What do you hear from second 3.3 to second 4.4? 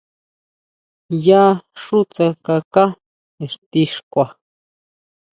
ixti xkua.